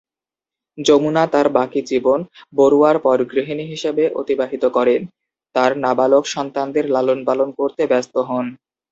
[0.77, 2.19] যমুনা তার বাকি জীবন
[2.57, 5.01] বরুয়ার পর গৃহিণী হিসেবে অতিবাহিত করেন,
[5.55, 8.45] তার নাবালক সন্তানদের লালন-পালন করতে ব্যস্ত হোন।